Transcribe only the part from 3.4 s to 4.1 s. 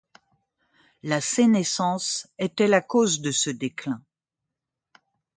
déclin.